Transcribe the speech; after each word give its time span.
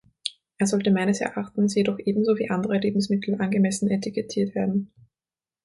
Er 0.57 0.65
sollte 0.65 0.89
meines 0.89 1.21
Erachtens 1.21 1.75
jedoch 1.75 1.99
ebenso 1.99 2.39
wie 2.39 2.49
andere 2.49 2.79
Lebensmittel 2.79 3.39
angemessen 3.39 3.87
etikettiert 3.87 4.55
werden. 4.55 4.91